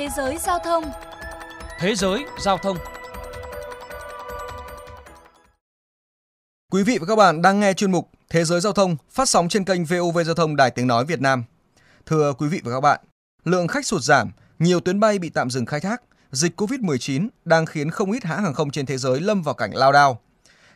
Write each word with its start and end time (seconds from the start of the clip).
Thế 0.00 0.08
giới 0.16 0.38
giao 0.38 0.58
thông 0.58 0.84
Thế 1.78 1.94
giới 1.94 2.24
giao 2.38 2.58
thông 2.58 2.76
Quý 6.72 6.82
vị 6.82 6.98
và 6.98 7.06
các 7.06 7.16
bạn 7.16 7.42
đang 7.42 7.60
nghe 7.60 7.72
chuyên 7.72 7.92
mục 7.92 8.10
Thế 8.30 8.44
giới 8.44 8.60
giao 8.60 8.72
thông 8.72 8.96
phát 9.10 9.28
sóng 9.28 9.48
trên 9.48 9.64
kênh 9.64 9.84
VOV 9.84 10.18
Giao 10.26 10.34
thông 10.34 10.56
Đài 10.56 10.70
Tiếng 10.70 10.86
Nói 10.86 11.04
Việt 11.04 11.20
Nam. 11.20 11.44
Thưa 12.06 12.32
quý 12.32 12.48
vị 12.48 12.60
và 12.64 12.72
các 12.72 12.80
bạn, 12.80 13.00
lượng 13.44 13.68
khách 13.68 13.86
sụt 13.86 14.02
giảm, 14.02 14.30
nhiều 14.58 14.80
tuyến 14.80 15.00
bay 15.00 15.18
bị 15.18 15.28
tạm 15.28 15.50
dừng 15.50 15.66
khai 15.66 15.80
thác, 15.80 16.02
dịch 16.30 16.60
COVID-19 16.60 17.28
đang 17.44 17.66
khiến 17.66 17.90
không 17.90 18.12
ít 18.12 18.24
hãng 18.24 18.42
hàng 18.42 18.54
không 18.54 18.70
trên 18.70 18.86
thế 18.86 18.98
giới 18.98 19.20
lâm 19.20 19.42
vào 19.42 19.54
cảnh 19.54 19.74
lao 19.74 19.92
đao. 19.92 20.20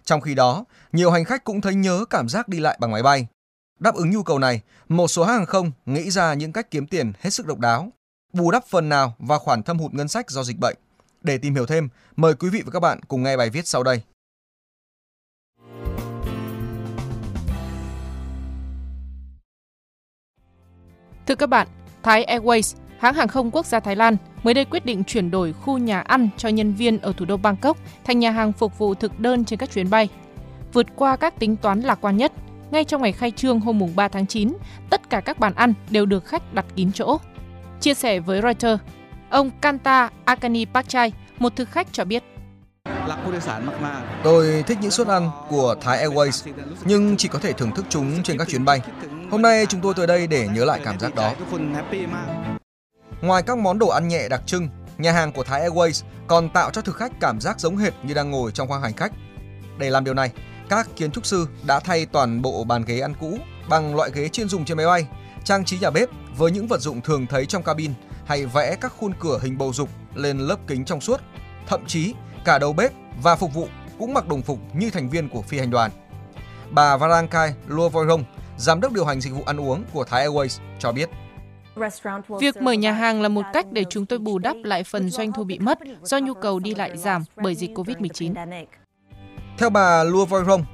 Trong 0.04 0.20
khi 0.20 0.34
đó, 0.34 0.64
nhiều 0.92 1.10
hành 1.10 1.24
khách 1.24 1.44
cũng 1.44 1.60
thấy 1.60 1.74
nhớ 1.74 2.04
cảm 2.10 2.28
giác 2.28 2.48
đi 2.48 2.60
lại 2.60 2.76
bằng 2.80 2.90
máy 2.90 3.02
bay. 3.02 3.26
Đáp 3.80 3.94
ứng 3.94 4.10
nhu 4.10 4.22
cầu 4.22 4.38
này, 4.38 4.60
một 4.88 5.08
số 5.08 5.24
hãng 5.24 5.36
hàng 5.36 5.46
không 5.46 5.72
nghĩ 5.86 6.10
ra 6.10 6.34
những 6.34 6.52
cách 6.52 6.70
kiếm 6.70 6.86
tiền 6.86 7.12
hết 7.20 7.30
sức 7.30 7.46
độc 7.46 7.58
đáo, 7.58 7.92
bù 8.34 8.50
đắp 8.50 8.64
phần 8.66 8.88
nào 8.88 9.14
và 9.18 9.38
khoản 9.38 9.62
thâm 9.62 9.78
hụt 9.78 9.94
ngân 9.94 10.08
sách 10.08 10.30
do 10.30 10.42
dịch 10.42 10.58
bệnh. 10.58 10.76
Để 11.22 11.38
tìm 11.38 11.54
hiểu 11.54 11.66
thêm, 11.66 11.88
mời 12.16 12.34
quý 12.34 12.48
vị 12.48 12.62
và 12.64 12.70
các 12.70 12.80
bạn 12.80 13.00
cùng 13.08 13.22
nghe 13.22 13.36
bài 13.36 13.50
viết 13.50 13.66
sau 13.66 13.82
đây. 13.82 14.00
Thưa 21.26 21.34
các 21.34 21.46
bạn, 21.46 21.68
Thái 22.02 22.24
Airways, 22.24 22.76
hãng 22.98 23.14
hàng 23.14 23.28
không 23.28 23.50
quốc 23.50 23.66
gia 23.66 23.80
Thái 23.80 23.96
Lan, 23.96 24.16
mới 24.42 24.54
đây 24.54 24.64
quyết 24.64 24.84
định 24.84 25.04
chuyển 25.04 25.30
đổi 25.30 25.52
khu 25.52 25.78
nhà 25.78 26.00
ăn 26.00 26.28
cho 26.36 26.48
nhân 26.48 26.74
viên 26.74 27.00
ở 27.00 27.12
thủ 27.16 27.24
đô 27.24 27.36
Bangkok 27.36 27.76
thành 28.04 28.18
nhà 28.18 28.30
hàng 28.30 28.52
phục 28.52 28.78
vụ 28.78 28.94
thực 28.94 29.20
đơn 29.20 29.44
trên 29.44 29.58
các 29.58 29.70
chuyến 29.70 29.90
bay. 29.90 30.08
Vượt 30.72 30.86
qua 30.96 31.16
các 31.16 31.38
tính 31.38 31.56
toán 31.56 31.80
lạc 31.80 31.98
quan 32.00 32.16
nhất, 32.16 32.32
ngay 32.70 32.84
trong 32.84 33.02
ngày 33.02 33.12
khai 33.12 33.30
trương 33.30 33.60
hôm 33.60 33.80
3 33.96 34.08
tháng 34.08 34.26
9, 34.26 34.52
tất 34.90 35.10
cả 35.10 35.20
các 35.20 35.38
bàn 35.38 35.54
ăn 35.54 35.74
đều 35.90 36.06
được 36.06 36.24
khách 36.24 36.54
đặt 36.54 36.66
kín 36.76 36.92
chỗ. 36.92 37.18
Chia 37.84 37.94
sẻ 37.94 38.20
với 38.20 38.42
Reuters, 38.42 38.82
ông 39.30 39.50
Kanta 39.60 40.10
Akani 40.24 40.64
Pachai, 40.64 41.12
một 41.38 41.56
thực 41.56 41.70
khách 41.70 41.86
cho 41.92 42.04
biết. 42.04 42.22
Tôi 44.22 44.64
thích 44.66 44.78
những 44.80 44.90
suất 44.90 45.06
ăn 45.08 45.30
của 45.48 45.74
Thái 45.80 46.06
Airways, 46.06 46.52
nhưng 46.84 47.16
chỉ 47.16 47.28
có 47.28 47.38
thể 47.38 47.52
thưởng 47.52 47.70
thức 47.74 47.84
chúng 47.88 48.22
trên 48.22 48.38
các 48.38 48.48
chuyến 48.48 48.64
bay. 48.64 48.80
Hôm 49.30 49.42
nay 49.42 49.66
chúng 49.66 49.80
tôi 49.80 49.94
tới 49.94 50.06
đây 50.06 50.26
để 50.26 50.48
nhớ 50.48 50.64
lại 50.64 50.80
cảm 50.84 50.98
giác 50.98 51.14
đó. 51.14 51.34
Ngoài 53.20 53.42
các 53.42 53.58
món 53.58 53.78
đồ 53.78 53.88
ăn 53.88 54.08
nhẹ 54.08 54.28
đặc 54.28 54.42
trưng, 54.46 54.68
nhà 54.98 55.12
hàng 55.12 55.32
của 55.32 55.44
Thái 55.44 55.68
Airways 55.70 56.04
còn 56.26 56.48
tạo 56.48 56.70
cho 56.70 56.82
thực 56.82 56.96
khách 56.96 57.12
cảm 57.20 57.40
giác 57.40 57.60
giống 57.60 57.76
hệt 57.76 57.92
như 58.02 58.14
đang 58.14 58.30
ngồi 58.30 58.52
trong 58.52 58.68
khoang 58.68 58.82
hành 58.82 58.94
khách. 58.94 59.12
Để 59.78 59.90
làm 59.90 60.04
điều 60.04 60.14
này, 60.14 60.30
các 60.68 60.88
kiến 60.96 61.10
trúc 61.10 61.26
sư 61.26 61.48
đã 61.66 61.80
thay 61.80 62.06
toàn 62.06 62.42
bộ 62.42 62.64
bàn 62.64 62.84
ghế 62.86 63.00
ăn 63.00 63.14
cũ 63.20 63.38
bằng 63.68 63.96
loại 63.96 64.10
ghế 64.14 64.28
chuyên 64.28 64.48
dùng 64.48 64.64
trên 64.64 64.76
máy 64.76 64.86
bay, 64.86 65.06
trang 65.44 65.64
trí 65.64 65.78
nhà 65.78 65.90
bếp 65.90 66.08
với 66.36 66.50
những 66.50 66.66
vật 66.66 66.80
dụng 66.80 67.00
thường 67.00 67.26
thấy 67.26 67.46
trong 67.46 67.62
cabin 67.62 67.92
hay 68.26 68.46
vẽ 68.46 68.76
các 68.80 68.92
khuôn 68.98 69.12
cửa 69.20 69.38
hình 69.42 69.58
bầu 69.58 69.72
dục 69.72 69.88
lên 70.14 70.38
lớp 70.38 70.56
kính 70.66 70.84
trong 70.84 71.00
suốt. 71.00 71.20
Thậm 71.66 71.86
chí, 71.86 72.14
cả 72.44 72.58
đầu 72.58 72.72
bếp 72.72 72.92
và 73.22 73.36
phục 73.36 73.54
vụ 73.54 73.68
cũng 73.98 74.14
mặc 74.14 74.28
đồng 74.28 74.42
phục 74.42 74.58
như 74.74 74.90
thành 74.90 75.10
viên 75.10 75.28
của 75.28 75.42
phi 75.42 75.58
hành 75.58 75.70
đoàn. 75.70 75.90
Bà 76.70 76.96
Varankai 76.96 77.54
Luovoirong, 77.66 78.24
giám 78.56 78.80
đốc 78.80 78.92
điều 78.92 79.04
hành 79.04 79.20
dịch 79.20 79.32
vụ 79.32 79.42
ăn 79.46 79.60
uống 79.60 79.84
của 79.92 80.04
Thái 80.04 80.28
Airways 80.28 80.60
cho 80.78 80.92
biết. 80.92 81.10
Việc 82.40 82.56
mở 82.56 82.72
nhà 82.72 82.92
hàng 82.92 83.22
là 83.22 83.28
một 83.28 83.42
cách 83.52 83.66
để 83.72 83.84
chúng 83.90 84.06
tôi 84.06 84.18
bù 84.18 84.38
đắp 84.38 84.56
lại 84.64 84.84
phần 84.84 85.10
doanh 85.10 85.32
thu 85.32 85.44
bị 85.44 85.58
mất 85.58 85.78
do 86.02 86.18
nhu 86.18 86.34
cầu 86.34 86.58
đi 86.58 86.74
lại 86.74 86.96
giảm 86.96 87.24
bởi 87.36 87.54
dịch 87.54 87.70
COVID-19. 87.74 88.34
Theo 89.58 89.70
bà 89.70 90.04
Lua 90.04 90.24
Voi 90.24 90.44
Rong, 90.44 90.64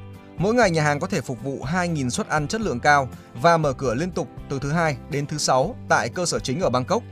mỗi 0.41 0.55
ngày 0.55 0.71
nhà 0.71 0.83
hàng 0.83 1.01
có 1.01 1.07
thể 1.07 1.21
phục 1.21 1.43
vụ 1.43 1.65
2.000 1.73 2.09
suất 2.09 2.29
ăn 2.29 2.49
chất 2.49 2.61
lượng 2.61 2.81
cao 2.81 3.09
và 3.35 3.57
mở 3.57 3.73
cửa 3.73 3.95
liên 3.95 4.11
tục 4.11 4.29
từ 4.49 4.59
thứ 4.59 4.73
hai 4.73 4.97
đến 5.11 5.27
thứ 5.27 5.39
sáu 5.39 5.75
tại 5.89 6.09
cơ 6.09 6.27
sở 6.27 6.39
chính 6.39 6.61
ở 6.61 6.71
Bangkok. 6.71 7.03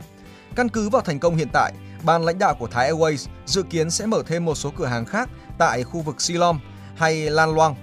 Căn 0.56 0.68
cứ 0.68 0.88
vào 0.88 1.02
thành 1.02 1.18
công 1.18 1.36
hiện 1.36 1.48
tại, 1.52 1.72
ban 2.04 2.24
lãnh 2.24 2.38
đạo 2.38 2.54
của 2.54 2.66
Thái 2.66 2.92
Airways 2.92 3.26
dự 3.46 3.62
kiến 3.62 3.90
sẽ 3.90 4.06
mở 4.06 4.22
thêm 4.26 4.44
một 4.44 4.54
số 4.54 4.72
cửa 4.76 4.86
hàng 4.86 5.04
khác 5.04 5.28
tại 5.58 5.82
khu 5.82 6.00
vực 6.00 6.20
Silom 6.20 6.60
hay 6.96 7.30
Lan 7.30 7.54
Loang. 7.54 7.74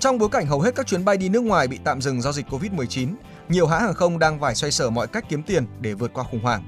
Trong 0.00 0.18
bối 0.18 0.28
cảnh 0.32 0.46
hầu 0.46 0.60
hết 0.60 0.74
các 0.74 0.86
chuyến 0.86 1.04
bay 1.04 1.16
đi 1.16 1.28
nước 1.28 1.42
ngoài 1.42 1.68
bị 1.68 1.78
tạm 1.84 2.00
dừng 2.00 2.22
do 2.22 2.32
dịch 2.32 2.46
Covid-19, 2.50 3.14
nhiều 3.48 3.66
hãng 3.66 3.80
hàng 3.80 3.94
không 3.94 4.18
đang 4.18 4.40
phải 4.40 4.54
xoay 4.54 4.70
sở 4.70 4.90
mọi 4.90 5.06
cách 5.06 5.24
kiếm 5.28 5.42
tiền 5.42 5.66
để 5.80 5.94
vượt 5.94 6.10
qua 6.14 6.24
khủng 6.24 6.42
hoảng. 6.42 6.64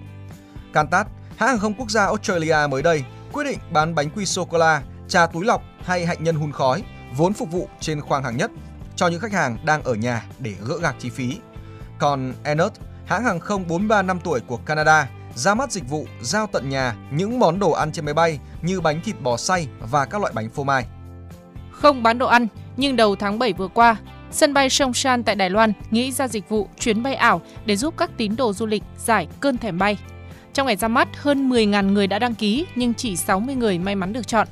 Qantas, 0.75 1.07
hãng 1.37 1.49
hàng 1.49 1.59
không 1.59 1.75
quốc 1.75 1.91
gia 1.91 2.05
Australia 2.05 2.57
mới 2.71 2.83
đây 2.83 3.05
quyết 3.33 3.45
định 3.45 3.59
bán 3.73 3.95
bánh 3.95 4.11
quy 4.11 4.27
sô 4.27 4.45
cô 4.45 4.59
la, 4.59 4.83
trà 5.09 5.27
túi 5.27 5.45
lọc 5.45 5.63
hay 5.85 6.07
hạnh 6.07 6.25
nhân 6.25 6.37
hun 6.37 6.53
khói 6.53 6.83
vốn 7.17 7.33
phục 7.33 7.51
vụ 7.51 7.69
trên 7.81 8.01
khoang 8.01 8.25
hàng 8.25 8.37
nhất 8.37 8.51
cho 8.97 9.09
những 9.09 9.21
khách 9.21 9.33
hàng 9.33 9.59
đang 9.65 9.83
ở 9.83 9.95
nhà 9.95 10.25
để 10.39 10.55
gỡ 10.67 10.79
gạc 10.79 10.97
chi 10.99 11.11
phí. 11.11 11.39
Còn 11.99 12.33
Airnut, 12.45 12.73
hãng 13.07 13.25
hàng 13.25 13.41
không 13.41 13.69
43 13.69 14.03
năm 14.03 14.19
tuổi 14.25 14.41
của 14.41 14.57
Canada, 14.57 15.09
ra 15.35 15.55
mắt 15.55 15.73
dịch 15.73 15.89
vụ 15.89 16.07
giao 16.21 16.47
tận 16.47 16.69
nhà 16.69 16.95
những 17.11 17.39
món 17.39 17.59
đồ 17.59 17.71
ăn 17.71 17.93
trên 17.93 18.05
máy 18.05 18.15
bay 18.15 18.39
như 18.63 18.81
bánh 18.81 19.01
thịt 19.05 19.21
bò 19.21 19.37
xay 19.37 19.69
và 19.91 20.05
các 20.05 20.21
loại 20.21 20.33
bánh 20.33 20.51
phô 20.51 20.65
mai. 20.65 20.87
Không 21.71 22.03
bán 22.03 22.19
đồ 22.19 22.27
ăn, 22.27 22.47
nhưng 22.77 22.97
đầu 22.97 23.17
tháng 23.17 23.39
7 23.39 23.53
vừa 23.53 23.69
qua, 23.69 23.97
sân 24.31 24.55
bay 24.55 24.71
Songshan 24.71 25.23
tại 25.23 25.35
Đài 25.35 25.51
Loan 25.51 25.73
nghĩ 25.91 26.13
ra 26.13 26.29
dịch 26.29 26.49
vụ 26.49 26.69
chuyến 26.79 27.03
bay 27.03 27.15
ảo 27.15 27.41
để 27.67 27.77
giúp 27.77 27.95
các 27.97 28.11
tín 28.17 28.37
đồ 28.37 28.53
du 28.53 28.67
lịch 28.67 28.83
giải 28.97 29.29
cơn 29.41 29.59
thèm 29.59 29.79
bay. 29.79 29.99
Trong 30.55 30.67
ngày 30.67 30.77
ra 30.77 30.89
mắt, 30.89 31.09
hơn 31.17 31.51
10.000 31.51 31.93
người 31.93 32.07
đã 32.07 32.19
đăng 32.19 32.35
ký 32.35 32.67
nhưng 32.75 32.95
chỉ 32.95 33.17
60 33.17 33.55
người 33.55 33.79
may 33.79 33.95
mắn 33.95 34.13
được 34.13 34.27
chọn. 34.27 34.49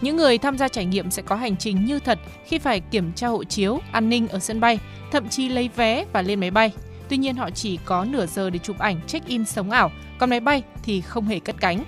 Những 0.00 0.16
người 0.16 0.38
tham 0.38 0.58
gia 0.58 0.68
trải 0.68 0.84
nghiệm 0.84 1.10
sẽ 1.10 1.22
có 1.22 1.36
hành 1.36 1.56
trình 1.56 1.84
như 1.84 1.98
thật 1.98 2.18
khi 2.46 2.58
phải 2.58 2.80
kiểm 2.80 3.12
tra 3.12 3.28
hộ 3.28 3.44
chiếu, 3.44 3.80
an 3.92 4.08
ninh 4.08 4.28
ở 4.28 4.38
sân 4.38 4.60
bay, 4.60 4.78
thậm 5.12 5.28
chí 5.28 5.48
lấy 5.48 5.70
vé 5.76 6.04
và 6.12 6.22
lên 6.22 6.40
máy 6.40 6.50
bay. 6.50 6.72
Tuy 7.08 7.16
nhiên 7.16 7.36
họ 7.36 7.50
chỉ 7.50 7.78
có 7.84 8.04
nửa 8.04 8.26
giờ 8.26 8.50
để 8.50 8.58
chụp 8.58 8.78
ảnh 8.78 9.00
check-in 9.06 9.44
sống 9.44 9.70
ảo, 9.70 9.90
còn 10.18 10.30
máy 10.30 10.40
bay 10.40 10.62
thì 10.82 11.00
không 11.00 11.26
hề 11.26 11.38
cất 11.38 11.56
cánh. 11.60 11.84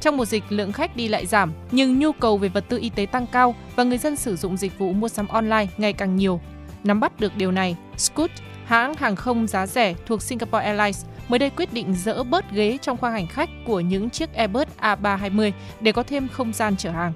Trong 0.00 0.16
mùa 0.16 0.24
dịch, 0.24 0.44
lượng 0.48 0.72
khách 0.72 0.96
đi 0.96 1.08
lại 1.08 1.26
giảm, 1.26 1.52
nhưng 1.70 1.98
nhu 1.98 2.12
cầu 2.12 2.38
về 2.38 2.48
vật 2.48 2.64
tư 2.68 2.78
y 2.78 2.90
tế 2.90 3.06
tăng 3.06 3.26
cao 3.26 3.54
và 3.76 3.84
người 3.84 3.98
dân 3.98 4.16
sử 4.16 4.36
dụng 4.36 4.56
dịch 4.56 4.78
vụ 4.78 4.92
mua 4.92 5.08
sắm 5.08 5.28
online 5.28 5.66
ngày 5.76 5.92
càng 5.92 6.16
nhiều. 6.16 6.40
Nắm 6.84 7.00
bắt 7.00 7.20
được 7.20 7.36
điều 7.36 7.52
này, 7.52 7.76
Scoot, 7.96 8.30
hãng 8.66 8.94
hàng 8.94 9.16
không 9.16 9.46
giá 9.46 9.66
rẻ 9.66 9.94
thuộc 10.06 10.22
Singapore 10.22 10.64
Airlines, 10.64 11.04
mới 11.28 11.38
đây 11.38 11.50
quyết 11.50 11.72
định 11.72 11.94
dỡ 11.94 12.22
bớt 12.22 12.52
ghế 12.52 12.78
trong 12.82 12.96
khoang 12.96 13.12
hành 13.12 13.26
khách 13.26 13.50
của 13.66 13.80
những 13.80 14.10
chiếc 14.10 14.34
Airbus 14.34 14.68
A320 14.80 15.52
để 15.80 15.92
có 15.92 16.02
thêm 16.02 16.28
không 16.28 16.52
gian 16.52 16.76
chở 16.76 16.90
hàng. 16.90 17.12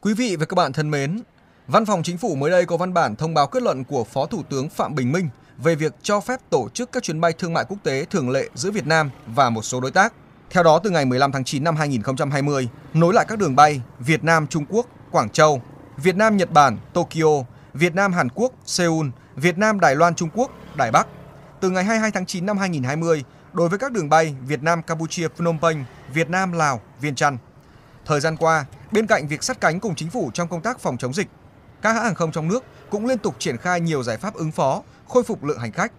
Quý 0.00 0.14
vị 0.14 0.36
và 0.36 0.46
các 0.46 0.54
bạn 0.54 0.72
thân 0.72 0.90
mến, 0.90 1.20
Văn 1.66 1.86
phòng 1.86 2.02
Chính 2.02 2.18
phủ 2.18 2.34
mới 2.34 2.50
đây 2.50 2.66
có 2.66 2.76
văn 2.76 2.94
bản 2.94 3.16
thông 3.16 3.34
báo 3.34 3.46
kết 3.46 3.62
luận 3.62 3.84
của 3.84 4.04
Phó 4.04 4.26
Thủ 4.26 4.42
tướng 4.50 4.68
Phạm 4.68 4.94
Bình 4.94 5.12
Minh 5.12 5.28
về 5.58 5.74
việc 5.74 5.94
cho 6.02 6.20
phép 6.20 6.40
tổ 6.50 6.68
chức 6.74 6.92
các 6.92 7.02
chuyến 7.02 7.20
bay 7.20 7.32
thương 7.32 7.52
mại 7.52 7.64
quốc 7.68 7.78
tế 7.82 8.04
thường 8.04 8.30
lệ 8.30 8.48
giữa 8.54 8.70
Việt 8.70 8.86
Nam 8.86 9.10
và 9.26 9.50
một 9.50 9.62
số 9.62 9.80
đối 9.80 9.90
tác. 9.90 10.14
Theo 10.54 10.62
đó, 10.62 10.78
từ 10.78 10.90
ngày 10.90 11.04
15 11.04 11.32
tháng 11.32 11.44
9 11.44 11.64
năm 11.64 11.76
2020, 11.76 12.68
nối 12.94 13.14
lại 13.14 13.24
các 13.28 13.38
đường 13.38 13.56
bay 13.56 13.82
Việt 13.98 14.24
Nam 14.24 14.46
Trung 14.46 14.64
Quốc, 14.68 14.86
Quảng 15.10 15.30
Châu, 15.30 15.62
Việt 15.96 16.16
Nam 16.16 16.36
Nhật 16.36 16.52
Bản, 16.52 16.78
Tokyo, 16.92 17.44
Việt 17.72 17.94
Nam 17.94 18.12
Hàn 18.12 18.28
Quốc, 18.28 18.52
Seoul, 18.64 19.06
Việt 19.36 19.58
Nam 19.58 19.80
Đài 19.80 19.96
Loan 19.96 20.14
Trung 20.14 20.28
Quốc, 20.34 20.50
Đài 20.76 20.90
Bắc. 20.90 21.06
Từ 21.60 21.70
ngày 21.70 21.84
22 21.84 22.10
tháng 22.10 22.26
9 22.26 22.46
năm 22.46 22.58
2020, 22.58 23.24
đối 23.52 23.68
với 23.68 23.78
các 23.78 23.92
đường 23.92 24.08
bay 24.08 24.34
Việt 24.46 24.62
Nam 24.62 24.82
Campuchia 24.82 25.28
Phnom 25.28 25.58
Penh, 25.58 25.84
Việt 26.12 26.30
Nam 26.30 26.52
Lào, 26.52 26.80
Viên 27.00 27.14
Chăn. 27.14 27.38
Thời 28.06 28.20
gian 28.20 28.36
qua, 28.36 28.64
bên 28.92 29.06
cạnh 29.06 29.28
việc 29.28 29.42
sát 29.42 29.60
cánh 29.60 29.80
cùng 29.80 29.94
chính 29.94 30.10
phủ 30.10 30.30
trong 30.34 30.48
công 30.48 30.60
tác 30.60 30.80
phòng 30.80 30.96
chống 30.96 31.14
dịch, 31.14 31.28
các 31.82 31.92
hãng 31.92 32.04
hàng 32.04 32.14
không 32.14 32.32
trong 32.32 32.48
nước 32.48 32.64
cũng 32.90 33.06
liên 33.06 33.18
tục 33.18 33.36
triển 33.38 33.56
khai 33.56 33.80
nhiều 33.80 34.02
giải 34.02 34.16
pháp 34.16 34.34
ứng 34.34 34.52
phó, 34.52 34.82
khôi 35.08 35.22
phục 35.22 35.44
lượng 35.44 35.58
hành 35.58 35.72
khách. 35.72 35.92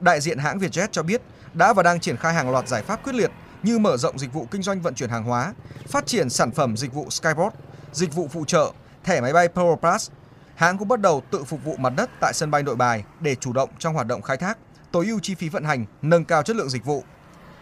Đại 0.00 0.20
diện 0.20 0.38
hãng 0.38 0.58
Vietjet 0.58 0.88
cho 0.92 1.02
biết 1.02 1.22
đã 1.54 1.72
và 1.72 1.82
đang 1.82 2.00
triển 2.00 2.16
khai 2.16 2.34
hàng 2.34 2.50
loạt 2.50 2.68
giải 2.68 2.82
pháp 2.82 3.04
quyết 3.04 3.14
liệt 3.14 3.30
như 3.66 3.78
mở 3.78 3.96
rộng 3.96 4.18
dịch 4.18 4.32
vụ 4.32 4.46
kinh 4.50 4.62
doanh 4.62 4.80
vận 4.80 4.94
chuyển 4.94 5.10
hàng 5.10 5.24
hóa, 5.24 5.54
phát 5.88 6.06
triển 6.06 6.30
sản 6.30 6.50
phẩm 6.50 6.76
dịch 6.76 6.92
vụ 6.92 7.10
Skyport, 7.10 7.54
dịch 7.92 8.14
vụ 8.14 8.28
phụ 8.28 8.44
trợ, 8.44 8.72
thẻ 9.04 9.20
máy 9.20 9.32
bay 9.32 9.48
Pearl 9.48 9.74
Plus. 9.80 10.10
Hãng 10.54 10.78
cũng 10.78 10.88
bắt 10.88 11.00
đầu 11.00 11.22
tự 11.30 11.44
phục 11.44 11.64
vụ 11.64 11.76
mặt 11.76 11.92
đất 11.96 12.10
tại 12.20 12.32
sân 12.34 12.50
bay 12.50 12.62
Nội 12.62 12.76
Bài 12.76 13.04
để 13.20 13.34
chủ 13.34 13.52
động 13.52 13.70
trong 13.78 13.94
hoạt 13.94 14.06
động 14.06 14.22
khai 14.22 14.36
thác, 14.36 14.58
tối 14.92 15.06
ưu 15.06 15.20
chi 15.20 15.34
phí 15.34 15.48
vận 15.48 15.64
hành, 15.64 15.84
nâng 16.02 16.24
cao 16.24 16.42
chất 16.42 16.56
lượng 16.56 16.70
dịch 16.70 16.84
vụ. 16.84 17.04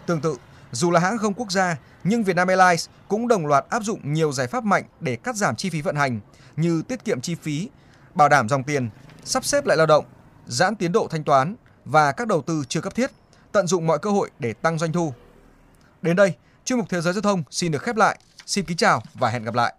Tương 0.06 0.20
tự, 0.20 0.36
dù 0.72 0.90
là 0.90 1.00
hãng 1.00 1.18
không 1.18 1.34
quốc 1.34 1.52
gia, 1.52 1.76
nhưng 2.04 2.24
Vietnam 2.24 2.48
Airlines 2.48 2.88
cũng 3.08 3.28
đồng 3.28 3.46
loạt 3.46 3.64
áp 3.68 3.82
dụng 3.82 4.12
nhiều 4.12 4.32
giải 4.32 4.46
pháp 4.46 4.64
mạnh 4.64 4.84
để 5.00 5.16
cắt 5.16 5.36
giảm 5.36 5.56
chi 5.56 5.70
phí 5.70 5.80
vận 5.80 5.96
hành 5.96 6.20
như 6.56 6.82
tiết 6.88 7.04
kiệm 7.04 7.20
chi 7.20 7.34
phí, 7.34 7.68
bảo 8.14 8.28
đảm 8.28 8.48
dòng 8.48 8.64
tiền, 8.64 8.90
sắp 9.24 9.44
xếp 9.44 9.66
lại 9.66 9.76
lao 9.76 9.86
động, 9.86 10.04
giãn 10.46 10.76
tiến 10.76 10.92
độ 10.92 11.08
thanh 11.10 11.24
toán 11.24 11.56
và 11.84 12.12
các 12.12 12.28
đầu 12.28 12.42
tư 12.42 12.64
chưa 12.68 12.80
cấp 12.80 12.94
thiết, 12.94 13.10
tận 13.52 13.66
dụng 13.66 13.86
mọi 13.86 13.98
cơ 13.98 14.10
hội 14.10 14.30
để 14.38 14.52
tăng 14.52 14.78
doanh 14.78 14.92
thu. 14.92 15.14
Đến 16.04 16.16
đây, 16.16 16.32
chuyên 16.64 16.78
mục 16.78 16.88
Thế 16.88 17.00
giới 17.00 17.12
giao 17.12 17.22
thông 17.22 17.42
xin 17.50 17.72
được 17.72 17.82
khép 17.82 17.96
lại. 17.96 18.18
Xin 18.46 18.64
kính 18.64 18.76
chào 18.76 19.02
và 19.14 19.30
hẹn 19.30 19.44
gặp 19.44 19.54
lại. 19.54 19.74